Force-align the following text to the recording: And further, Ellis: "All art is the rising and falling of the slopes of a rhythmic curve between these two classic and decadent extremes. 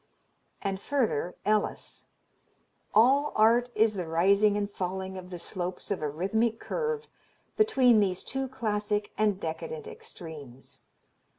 And 0.63 0.81
further, 0.81 1.35
Ellis: 1.45 2.05
"All 2.91 3.33
art 3.35 3.69
is 3.75 3.93
the 3.93 4.07
rising 4.07 4.57
and 4.57 4.67
falling 4.67 5.15
of 5.15 5.29
the 5.29 5.37
slopes 5.37 5.91
of 5.91 6.01
a 6.01 6.09
rhythmic 6.09 6.59
curve 6.59 7.05
between 7.55 7.99
these 7.99 8.23
two 8.23 8.47
classic 8.47 9.11
and 9.15 9.39
decadent 9.39 9.87
extremes. 9.87 10.81